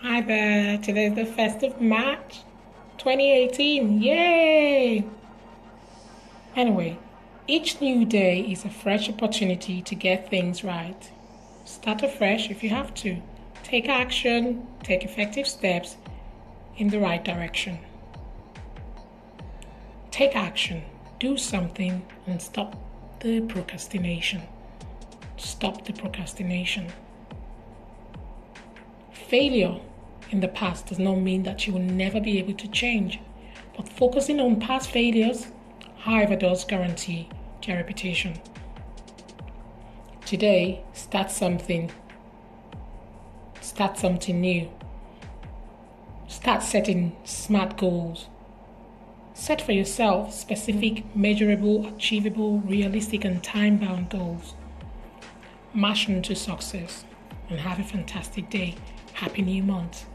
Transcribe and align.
Hi 0.00 0.20
there, 0.20 0.78
today 0.78 1.06
is 1.06 1.16
the 1.16 1.24
1st 1.24 1.64
of 1.64 1.80
March 1.80 2.42
2018. 2.98 4.00
Yay! 4.00 5.04
Anyway, 6.54 6.96
each 7.48 7.80
new 7.80 8.04
day 8.04 8.42
is 8.42 8.64
a 8.64 8.70
fresh 8.70 9.08
opportunity 9.08 9.82
to 9.82 9.96
get 9.96 10.30
things 10.30 10.62
right. 10.62 11.10
Start 11.64 12.04
afresh 12.04 12.48
if 12.48 12.62
you 12.62 12.70
have 12.70 12.94
to. 12.94 13.20
Take 13.64 13.88
action, 13.88 14.68
take 14.84 15.02
effective 15.02 15.48
steps 15.48 15.96
in 16.76 16.90
the 16.90 17.00
right 17.00 17.24
direction. 17.24 17.80
Take 20.12 20.36
action, 20.36 20.84
do 21.18 21.36
something, 21.36 22.06
and 22.24 22.40
stop 22.40 22.76
the 23.18 23.40
procrastination. 23.40 24.42
Stop 25.36 25.84
the 25.86 25.92
procrastination. 25.92 26.86
Failure 29.10 29.80
in 30.30 30.40
the 30.40 30.48
past 30.48 30.86
does 30.86 30.98
not 30.98 31.16
mean 31.16 31.42
that 31.44 31.66
you 31.66 31.72
will 31.72 31.80
never 31.80 32.20
be 32.20 32.38
able 32.38 32.54
to 32.54 32.68
change, 32.68 33.20
but 33.76 33.88
focusing 33.88 34.40
on 34.40 34.60
past 34.60 34.90
failures, 34.90 35.48
however, 35.98 36.36
does 36.36 36.64
guarantee 36.64 37.28
your 37.66 37.76
reputation. 37.76 38.40
Today, 40.24 40.82
start 40.92 41.30
something. 41.30 41.90
Start 43.60 43.98
something 43.98 44.40
new. 44.40 44.70
Start 46.26 46.62
setting 46.62 47.16
smart 47.24 47.76
goals. 47.76 48.26
Set 49.34 49.60
for 49.60 49.72
yourself 49.72 50.34
specific, 50.34 51.04
measurable, 51.14 51.86
achievable, 51.86 52.58
realistic, 52.60 53.24
and 53.24 53.42
time 53.42 53.78
bound 53.78 54.10
goals. 54.10 54.54
March 55.72 56.08
into 56.08 56.34
success 56.34 57.04
and 57.48 57.60
have 57.60 57.78
a 57.78 57.84
fantastic 57.84 58.50
day. 58.50 58.74
Happy 59.14 59.42
New 59.42 59.62
Month. 59.62 60.06